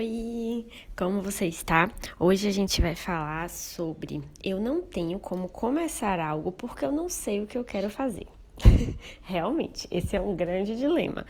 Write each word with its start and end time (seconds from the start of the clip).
Oi, 0.00 0.66
como 0.96 1.20
você 1.20 1.44
está? 1.44 1.90
Hoje 2.18 2.48
a 2.48 2.50
gente 2.50 2.80
vai 2.80 2.94
falar 2.94 3.50
sobre 3.50 4.22
eu 4.42 4.58
não 4.58 4.80
tenho 4.80 5.18
como 5.18 5.46
começar 5.46 6.18
algo 6.18 6.50
porque 6.50 6.86
eu 6.86 6.90
não 6.90 7.10
sei 7.10 7.42
o 7.42 7.46
que 7.46 7.58
eu 7.58 7.62
quero 7.62 7.90
fazer. 7.90 8.26
Realmente, 9.20 9.86
esse 9.90 10.16
é 10.16 10.20
um 10.20 10.34
grande 10.34 10.74
dilema. 10.74 11.26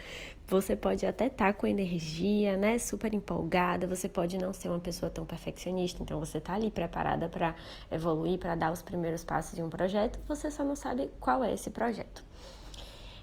Você 0.46 0.77
pode 0.77 1.04
até 1.04 1.27
estar 1.27 1.46
tá 1.46 1.53
com 1.53 1.67
energia, 1.67 2.56
né, 2.56 2.79
super 2.79 3.12
empolgada, 3.12 3.88
você 3.88 4.09
pode 4.09 4.38
não 4.38 4.52
ser 4.52 4.68
uma 4.68 4.79
pessoa 4.79 5.11
tão 5.11 5.27
perfeccionista, 5.27 6.00
então 6.00 6.21
você 6.21 6.39
está 6.39 6.55
ali 6.55 6.71
preparada 6.71 7.29
para 7.29 7.57
evoluir, 7.91 8.39
para 8.39 8.55
dar 8.55 8.71
os 8.71 8.82
primeiros 8.82 9.25
passos 9.25 9.57
de 9.57 9.64
um 9.64 9.68
projeto, 9.68 10.21
você 10.29 10.48
só 10.48 10.62
não 10.62 10.77
sabe 10.77 11.11
qual 11.18 11.43
é 11.43 11.52
esse 11.52 11.71
projeto. 11.71 12.25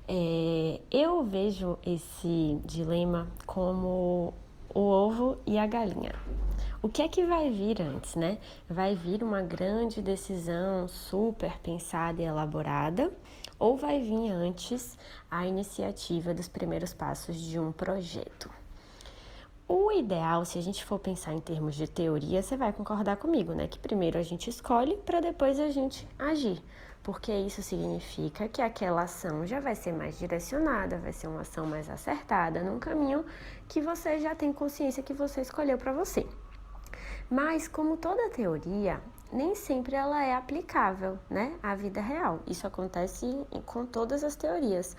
É, 0.10 0.82
eu 0.92 1.24
vejo 1.24 1.78
esse 1.86 2.60
dilema 2.66 3.30
como 3.46 4.34
o 4.78 4.82
ovo 4.82 5.40
e 5.44 5.58
a 5.58 5.66
galinha. 5.66 6.14
O 6.84 6.88
que 6.88 7.02
é 7.02 7.08
que 7.08 7.26
vai 7.26 7.50
vir 7.50 7.82
antes, 7.82 8.14
né? 8.14 8.38
Vai 8.70 8.94
vir 8.94 9.24
uma 9.24 9.42
grande 9.42 10.04
decisão 10.04 10.88
super 10.88 11.58
pensada 11.62 12.22
e 12.22 12.26
elaborada, 12.26 13.12
ou 13.58 13.76
vai 13.76 14.00
vir 14.00 14.30
antes 14.30 14.96
a 15.32 15.48
iniciativa 15.48 16.32
dos 16.32 16.48
primeiros 16.48 16.94
passos 16.94 17.42
de 17.42 17.60
um 17.60 17.72
projeto? 17.72 18.52
O 19.68 19.92
ideal, 19.92 20.46
se 20.46 20.58
a 20.58 20.62
gente 20.62 20.86
for 20.86 20.98
pensar 20.98 21.34
em 21.34 21.42
termos 21.42 21.76
de 21.76 21.88
teoria, 21.88 22.42
você 22.42 22.56
vai 22.56 22.72
concordar 22.72 23.18
comigo, 23.18 23.54
né? 23.54 23.68
Que 23.68 23.78
primeiro 23.78 24.18
a 24.18 24.24
gente 24.24 24.50
escolhe 24.50 24.96
para 24.98 25.20
depois 25.20 25.60
a 25.60 25.70
gente 25.70 26.08
agir 26.18 26.62
porque 27.08 27.32
isso 27.32 27.64
significa 27.64 28.50
que 28.50 28.62
aquela 28.62 29.04
ação 29.04 29.46
já 29.46 29.62
vai 29.62 29.74
ser 29.76 29.94
mais 29.94 30.20
direcionada, 30.20 30.98
vai 30.98 31.14
ser 31.14 31.28
uma 31.28 31.40
ação 31.40 31.66
mais 31.66 31.90
acertada 31.90 32.62
num 32.62 32.80
caminho 32.80 33.24
que 33.66 33.80
você 33.80 34.20
já 34.20 34.36
tem 34.36 34.52
consciência 34.52 35.02
que 35.02 35.14
você 35.14 35.40
escolheu 35.40 35.78
para 35.78 35.94
você. 35.94 36.28
Mas 37.30 37.66
como 37.66 37.96
toda 37.96 38.30
teoria, 38.32 39.00
nem 39.32 39.56
sempre 39.56 39.96
ela 39.96 40.22
é 40.22 40.36
aplicável, 40.36 41.18
né, 41.30 41.58
à 41.64 41.76
vida 41.76 42.02
real. 42.02 42.42
Isso 42.46 42.68
acontece 42.68 43.26
com 43.66 43.86
todas 43.86 44.22
as 44.22 44.36
teorias. 44.36 44.94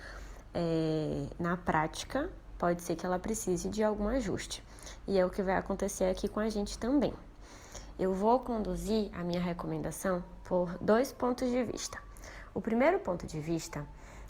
É, 0.51 1.27
na 1.37 1.57
prática, 1.57 2.27
pode 2.59 2.83
ser 2.83 2.95
que 2.95 3.05
ela 3.05 3.17
precise 3.17 3.69
de 3.69 3.81
algum 3.81 4.07
ajuste. 4.09 4.63
E 5.07 5.17
é 5.17 5.25
o 5.25 5.29
que 5.29 5.41
vai 5.41 5.55
acontecer 5.55 6.03
aqui 6.03 6.27
com 6.27 6.39
a 6.39 6.49
gente 6.49 6.77
também. 6.77 7.13
Eu 7.97 8.13
vou 8.13 8.39
conduzir 8.39 9.09
a 9.13 9.23
minha 9.23 9.41
recomendação 9.41 10.23
por 10.43 10.77
dois 10.79 11.11
pontos 11.11 11.49
de 11.49 11.63
vista. 11.63 11.97
O 12.53 12.61
primeiro 12.61 12.99
ponto 12.99 13.25
de 13.25 13.39
vista 13.39 13.85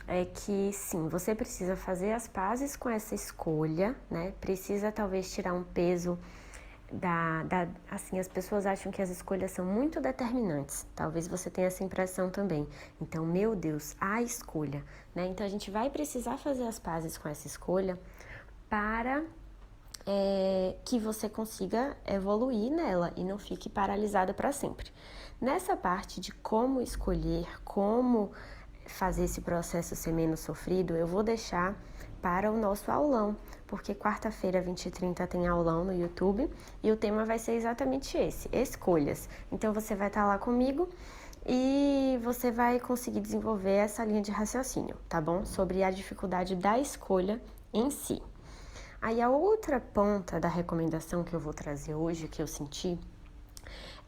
é 0.07 0.25
que 0.25 0.71
sim, 0.73 1.07
você 1.07 1.35
precisa 1.35 1.75
fazer 1.75 2.13
as 2.13 2.27
pazes 2.27 2.75
com 2.75 2.89
essa 2.89 3.13
escolha, 3.13 3.95
né? 4.09 4.33
Precisa 4.39 4.91
talvez 4.91 5.31
tirar 5.31 5.53
um 5.53 5.63
peso 5.63 6.17
da, 6.91 7.43
da, 7.43 7.67
assim, 7.89 8.19
as 8.19 8.27
pessoas 8.27 8.65
acham 8.65 8.91
que 8.91 9.01
as 9.01 9.09
escolhas 9.09 9.51
são 9.51 9.63
muito 9.65 10.01
determinantes. 10.01 10.87
Talvez 10.95 11.27
você 11.27 11.49
tenha 11.49 11.67
essa 11.67 11.83
impressão 11.83 12.29
também. 12.29 12.67
Então, 12.99 13.25
meu 13.25 13.55
Deus, 13.55 13.95
a 13.99 14.21
escolha, 14.21 14.83
né? 15.13 15.27
Então 15.27 15.45
a 15.45 15.49
gente 15.49 15.69
vai 15.69 15.89
precisar 15.89 16.37
fazer 16.37 16.67
as 16.67 16.79
pazes 16.79 17.17
com 17.17 17.29
essa 17.29 17.47
escolha 17.47 17.99
para 18.69 19.23
é, 20.05 20.75
que 20.85 20.99
você 20.99 21.27
consiga 21.27 21.95
evoluir 22.05 22.71
nela 22.71 23.11
e 23.15 23.23
não 23.23 23.37
fique 23.37 23.69
paralisada 23.69 24.33
para 24.33 24.51
sempre. 24.51 24.91
Nessa 25.41 25.75
parte 25.75 26.19
de 26.19 26.31
como 26.31 26.81
escolher, 26.81 27.47
como 27.63 28.31
fazer 28.85 29.25
esse 29.25 29.41
processo 29.41 29.95
ser 29.95 30.11
menos 30.11 30.39
sofrido, 30.39 30.95
eu 30.95 31.07
vou 31.07 31.23
deixar 31.23 31.75
para 32.21 32.51
o 32.51 32.57
nosso 32.57 32.91
aulão, 32.91 33.37
porque 33.65 33.95
quarta-feira, 33.95 34.61
20 34.61 34.85
e 34.87 34.91
30, 34.91 35.27
tem 35.27 35.47
aulão 35.47 35.85
no 35.85 35.93
YouTube 35.93 36.49
e 36.83 36.91
o 36.91 36.97
tema 36.97 37.23
vai 37.23 37.39
ser 37.39 37.53
exatamente 37.53 38.17
esse: 38.17 38.49
escolhas. 38.51 39.29
Então 39.51 39.71
você 39.71 39.95
vai 39.95 40.07
estar 40.07 40.25
lá 40.25 40.37
comigo 40.37 40.89
e 41.45 42.19
você 42.21 42.51
vai 42.51 42.79
conseguir 42.79 43.21
desenvolver 43.21 43.77
essa 43.77 44.03
linha 44.03 44.21
de 44.21 44.31
raciocínio, 44.31 44.97
tá 45.07 45.21
bom? 45.21 45.45
Sobre 45.45 45.83
a 45.83 45.91
dificuldade 45.91 46.55
da 46.55 46.77
escolha 46.77 47.41
em 47.73 47.89
si. 47.89 48.21
Aí 49.01 49.21
a 49.21 49.29
outra 49.29 49.79
ponta 49.79 50.41
da 50.41 50.49
recomendação 50.49 51.23
que 51.23 51.33
eu 51.33 51.39
vou 51.39 51.53
trazer 51.53 51.95
hoje, 51.95 52.27
que 52.27 52.41
eu 52.41 52.47
senti, 52.47 52.99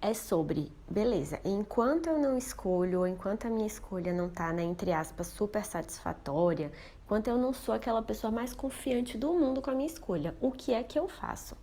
é 0.01 0.13
sobre, 0.13 0.69
beleza, 0.89 1.39
enquanto 1.45 2.07
eu 2.07 2.19
não 2.19 2.37
escolho, 2.37 2.99
ou 2.99 3.07
enquanto 3.07 3.45
a 3.45 3.49
minha 3.49 3.67
escolha 3.67 4.11
não 4.11 4.29
tá, 4.29 4.51
né, 4.51 4.63
entre 4.63 4.91
aspas, 4.91 5.27
super 5.27 5.63
satisfatória, 5.63 6.71
enquanto 7.05 7.29
eu 7.29 7.37
não 7.37 7.53
sou 7.53 7.73
aquela 7.73 8.01
pessoa 8.01 8.31
mais 8.31 8.53
confiante 8.53 9.17
do 9.17 9.31
mundo 9.31 9.61
com 9.61 9.69
a 9.69 9.75
minha 9.75 9.87
escolha, 9.87 10.35
o 10.41 10.51
que 10.51 10.73
é 10.73 10.83
que 10.83 10.99
eu 10.99 11.07
faço? 11.07 11.55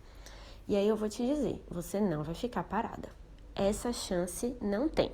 E 0.67 0.75
aí 0.75 0.87
eu 0.87 0.95
vou 0.95 1.07
te 1.07 1.23
dizer, 1.23 1.63
você 1.69 1.99
não 1.99 2.23
vai 2.23 2.33
ficar 2.33 2.63
parada. 2.63 3.09
Essa 3.53 3.93
chance 3.93 4.57
não 4.59 4.89
tem. 4.89 5.11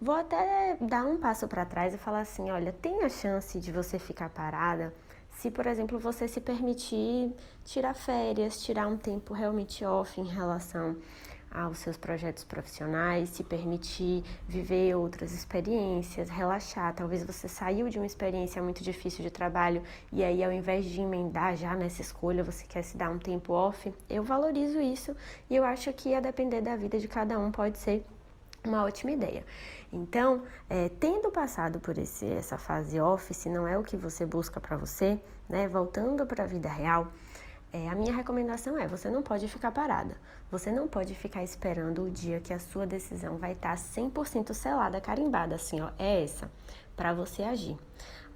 Vou 0.00 0.14
até 0.14 0.76
dar 0.80 1.04
um 1.04 1.16
passo 1.16 1.48
para 1.48 1.64
trás 1.64 1.94
e 1.94 1.98
falar 1.98 2.20
assim, 2.20 2.50
olha, 2.50 2.72
tem 2.72 3.04
a 3.04 3.08
chance 3.08 3.58
de 3.58 3.70
você 3.70 3.98
ficar 3.98 4.28
parada 4.28 4.92
se, 5.32 5.50
por 5.50 5.66
exemplo, 5.66 5.98
você 5.98 6.28
se 6.28 6.40
permitir 6.40 7.34
tirar 7.64 7.94
férias, 7.94 8.62
tirar 8.62 8.86
um 8.86 8.96
tempo 8.96 9.34
realmente 9.34 9.84
off 9.84 10.20
em 10.20 10.26
relação 10.26 10.96
aos 11.54 11.78
seus 11.78 11.96
projetos 11.96 12.44
profissionais, 12.44 13.28
se 13.28 13.44
permitir 13.44 14.24
viver 14.48 14.94
outras 14.96 15.32
experiências, 15.32 16.30
relaxar. 16.30 16.94
Talvez 16.94 17.24
você 17.24 17.46
saiu 17.46 17.88
de 17.88 17.98
uma 17.98 18.06
experiência 18.06 18.62
muito 18.62 18.82
difícil 18.82 19.22
de 19.22 19.30
trabalho 19.30 19.82
e 20.10 20.24
aí, 20.24 20.42
ao 20.42 20.52
invés 20.52 20.84
de 20.86 21.00
emendar 21.00 21.56
já 21.56 21.74
nessa 21.74 22.00
escolha, 22.00 22.42
você 22.42 22.64
quer 22.66 22.82
se 22.82 22.96
dar 22.96 23.10
um 23.10 23.18
tempo 23.18 23.52
off. 23.52 23.92
Eu 24.08 24.22
valorizo 24.22 24.80
isso 24.80 25.14
e 25.50 25.56
eu 25.56 25.64
acho 25.64 25.92
que, 25.92 26.14
a 26.14 26.20
depender 26.20 26.60
da 26.62 26.76
vida 26.76 26.98
de 26.98 27.08
cada 27.08 27.38
um, 27.38 27.50
pode 27.50 27.78
ser 27.78 28.04
uma 28.64 28.84
ótima 28.84 29.10
ideia. 29.10 29.44
Então, 29.92 30.42
é, 30.70 30.88
tendo 30.88 31.30
passado 31.30 31.80
por 31.80 31.98
esse, 31.98 32.26
essa 32.26 32.56
fase 32.56 32.98
off, 33.00 33.32
se 33.34 33.48
não 33.48 33.66
é 33.66 33.76
o 33.76 33.82
que 33.82 33.96
você 33.96 34.24
busca 34.24 34.60
para 34.60 34.76
você, 34.76 35.20
né, 35.48 35.68
voltando 35.68 36.24
para 36.24 36.44
a 36.44 36.46
vida 36.46 36.68
real, 36.68 37.08
é, 37.72 37.88
a 37.88 37.94
minha 37.94 38.14
recomendação 38.14 38.78
é: 38.78 38.86
você 38.86 39.08
não 39.08 39.22
pode 39.22 39.48
ficar 39.48 39.72
parada. 39.72 40.16
Você 40.50 40.70
não 40.70 40.86
pode 40.86 41.14
ficar 41.14 41.42
esperando 41.42 42.04
o 42.04 42.10
dia 42.10 42.38
que 42.38 42.52
a 42.52 42.58
sua 42.58 42.86
decisão 42.86 43.38
vai 43.38 43.52
estar 43.52 43.74
100% 43.74 44.52
selada, 44.52 45.00
carimbada, 45.00 45.54
assim, 45.54 45.80
ó, 45.80 45.88
é 45.98 46.22
essa, 46.22 46.50
para 46.94 47.14
você 47.14 47.42
agir. 47.42 47.78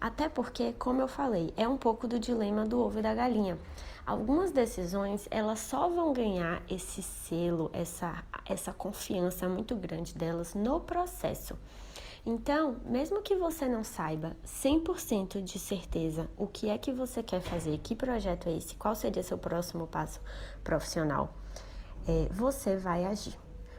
Até 0.01 0.29
porque, 0.29 0.73
como 0.75 1.03
eu 1.03 1.09
falei, 1.09 1.53
é 1.57 1.69
um 1.69 1.77
pouco 1.77 2.09
do 2.09 2.19
dilema 2.19 2.65
do 2.65 2.81
ovo 2.81 2.99
e 2.99 3.03
da 3.03 3.15
galinha. 3.15 3.59
Algumas 4.07 4.51
decisões, 4.51 5.27
elas 5.31 5.59
só 5.59 5.89
vão 5.89 6.13
ganhar 6.13 6.63
esse 6.71 7.03
selo, 7.03 7.71
essa, 7.73 8.23
essa 8.47 8.73
confiança 8.73 9.49
muito 9.49 9.75
grande 9.75 10.15
delas 10.15 10.55
no 10.55 10.81
processo. 10.81 11.59
Então, 12.29 12.79
mesmo 12.85 13.23
que 13.23 13.37
você 13.37 13.69
não 13.69 13.85
saiba 13.85 14.37
100% 14.45 15.41
de 15.41 15.61
certeza 15.61 16.29
o 16.37 16.49
que 16.49 16.69
é 16.69 16.77
que 16.77 16.93
você 16.93 17.23
quer 17.23 17.41
fazer, 17.41 17.79
que 17.79 17.95
projeto 17.95 18.49
é 18.49 18.57
esse, 18.57 18.75
qual 18.75 18.97
seria 18.97 19.23
seu 19.23 19.39
próximo 19.39 19.87
passo 19.87 20.21
profissional, 20.65 21.33
é, 22.05 22.29
você 22.33 22.77
vai 22.77 23.05
agir. 23.05 23.39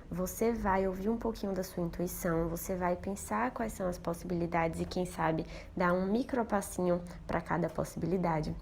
Você 0.10 0.54
vai 0.54 0.88
ouvir 0.88 1.10
um 1.10 1.18
pouquinho 1.18 1.52
da 1.52 1.62
sua 1.62 1.84
intuição, 1.84 2.48
você 2.48 2.74
vai 2.78 2.96
pensar 2.96 3.52
quais 3.52 3.74
são 3.74 3.86
as 3.86 3.98
possibilidades 3.98 4.80
e, 4.80 4.86
quem 4.86 5.06
sabe, 5.06 5.46
dar 5.76 5.92
um 5.92 6.06
micro 6.06 6.46
passinho 6.46 7.04
para 7.28 7.42
cada 7.42 7.70
possibilidade. 7.70 8.56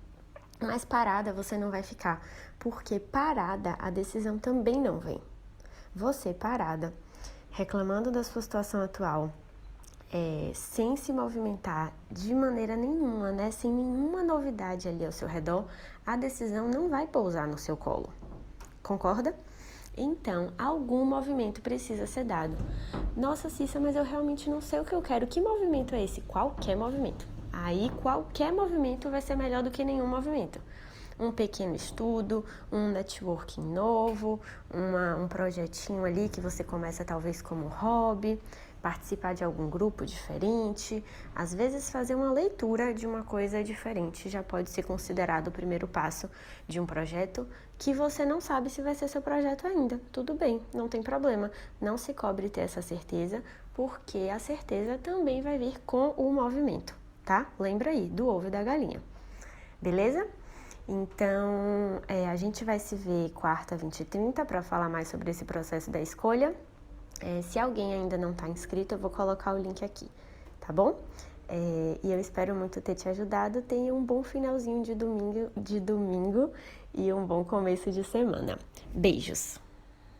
Mas 0.59 0.83
parada 0.83 1.31
você 1.31 1.59
não 1.59 1.69
vai 1.69 1.83
ficar, 1.83 2.25
porque 2.57 2.99
parada 2.99 3.75
a 3.77 3.91
decisão 3.91 4.39
também 4.39 4.81
não 4.81 4.97
vem. 4.97 5.21
Você 5.93 6.33
parada, 6.33 6.91
reclamando 7.51 8.09
da 8.09 8.23
sua 8.23 8.41
situação 8.41 8.81
atual, 8.81 9.31
é, 10.11 10.51
sem 10.53 10.95
se 10.95 11.11
movimentar 11.11 11.93
de 12.09 12.33
maneira 12.33 12.75
nenhuma, 12.75 13.31
né? 13.31 13.51
Sem 13.51 13.71
nenhuma 13.71 14.23
novidade 14.23 14.87
ali 14.87 15.05
ao 15.05 15.11
seu 15.11 15.27
redor, 15.27 15.65
a 16.05 16.15
decisão 16.15 16.67
não 16.67 16.89
vai 16.89 17.07
pousar 17.07 17.47
no 17.47 17.57
seu 17.57 17.75
colo. 17.75 18.09
Concorda? 18.83 19.35
Então, 19.97 20.51
algum 20.57 21.05
movimento 21.05 21.61
precisa 21.61 22.05
ser 22.05 22.25
dado. 22.25 22.55
Nossa, 23.15 23.49
Cissa, 23.49 23.79
mas 23.79 23.95
eu 23.95 24.03
realmente 24.03 24.49
não 24.49 24.59
sei 24.59 24.79
o 24.79 24.85
que 24.85 24.93
eu 24.93 25.01
quero. 25.01 25.25
Que 25.25 25.39
movimento 25.39 25.95
é 25.95 26.03
esse? 26.03 26.19
Qualquer 26.21 26.75
movimento. 26.75 27.25
Aí 27.51 27.89
qualquer 28.01 28.51
movimento 28.51 29.09
vai 29.09 29.21
ser 29.21 29.35
melhor 29.35 29.63
do 29.63 29.71
que 29.71 29.85
nenhum 29.85 30.05
movimento. 30.05 30.59
Um 31.17 31.31
pequeno 31.31 31.73
estudo, 31.73 32.43
um 32.69 32.89
networking 32.89 33.61
novo, 33.61 34.41
uma, 34.69 35.15
um 35.15 35.29
projetinho 35.29 36.03
ali 36.03 36.27
que 36.27 36.41
você 36.41 36.61
começa 36.61 37.05
talvez 37.05 37.41
como 37.41 37.67
hobby, 37.67 38.37
participar 38.85 39.33
de 39.33 39.43
algum 39.43 39.67
grupo 39.67 40.05
diferente, 40.05 41.03
às 41.35 41.55
vezes 41.55 41.89
fazer 41.89 42.13
uma 42.13 42.31
leitura 42.31 42.93
de 42.93 43.07
uma 43.07 43.23
coisa 43.23 43.63
diferente 43.63 44.29
já 44.29 44.43
pode 44.43 44.69
ser 44.69 44.83
considerado 44.83 45.47
o 45.47 45.51
primeiro 45.51 45.87
passo 45.87 46.29
de 46.67 46.79
um 46.79 46.85
projeto 46.85 47.47
que 47.79 47.95
você 47.95 48.23
não 48.23 48.39
sabe 48.39 48.69
se 48.69 48.83
vai 48.83 48.93
ser 48.93 49.07
seu 49.07 49.23
projeto 49.23 49.65
ainda. 49.65 49.99
Tudo 50.11 50.35
bem, 50.35 50.61
não 50.71 50.87
tem 50.87 51.01
problema. 51.01 51.49
Não 51.81 51.97
se 51.97 52.13
cobre 52.13 52.47
ter 52.47 52.61
essa 52.61 52.81
certeza, 52.83 53.43
porque 53.73 54.29
a 54.31 54.37
certeza 54.37 54.99
também 54.99 55.41
vai 55.41 55.57
vir 55.57 55.79
com 55.85 56.09
o 56.11 56.31
movimento 56.31 56.93
tá? 57.25 57.47
Lembra 57.59 57.89
aí, 57.89 58.07
do 58.07 58.27
ovo 58.27 58.47
e 58.47 58.51
da 58.51 58.63
galinha. 58.63 59.01
Beleza? 59.81 60.25
Então, 60.87 62.01
é, 62.07 62.29
a 62.29 62.35
gente 62.35 62.63
vai 62.63 62.77
se 62.77 62.95
ver 62.95 63.31
quarta, 63.31 63.75
20 63.75 64.01
e 64.01 64.05
30 64.05 64.45
para 64.45 64.61
falar 64.61 64.87
mais 64.87 65.07
sobre 65.07 65.31
esse 65.31 65.43
processo 65.43 65.89
da 65.89 65.99
escolha. 65.99 66.55
É, 67.25 67.41
se 67.41 67.57
alguém 67.57 67.91
ainda 67.91 68.17
não 68.17 68.31
está 68.31 68.47
inscrito, 68.47 68.93
eu 68.93 68.99
vou 68.99 69.09
colocar 69.09 69.53
o 69.53 69.57
link 69.57 69.83
aqui, 69.83 70.07
tá 70.61 70.71
bom? 70.71 70.95
É, 71.49 71.97
e 72.03 72.11
eu 72.11 72.19
espero 72.19 72.53
muito 72.53 72.79
ter 72.81 72.93
te 72.93 73.09
ajudado. 73.09 73.63
Tenha 73.63 73.93
um 73.93 74.03
bom 74.03 74.21
finalzinho 74.21 74.83
de 74.83 74.93
domingo, 74.93 75.49
de 75.57 75.79
domingo 75.79 76.51
e 76.93 77.11
um 77.11 77.25
bom 77.25 77.43
começo 77.43 77.91
de 77.91 78.03
semana. 78.03 78.59
Beijos! 78.93 79.64